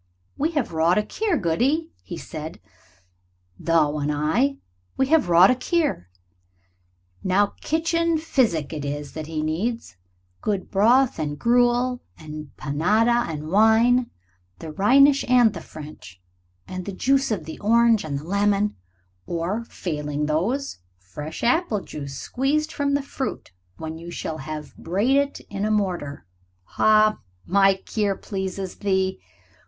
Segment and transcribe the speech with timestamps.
[0.35, 2.59] "We have wrought a cure, Goody," he said;
[3.59, 4.57] "thou and I,
[4.97, 6.09] we have wrought a cure.
[7.23, 9.97] Now kitchen physic it is that he needs
[10.41, 14.09] good broth and gruel and panada, and wine,
[14.57, 16.19] the Rhenish and the French,
[16.67, 18.75] and the juice of the orange and the lemon,
[19.27, 25.15] or, failing those, fresh apple juice squeezed from the fruit when you shall have brayed
[25.17, 26.25] it in a mortar.
[26.63, 29.21] Ha, my cure pleases thee?